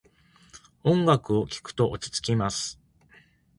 [0.81, 2.79] この音楽を聴くと落ち着きます。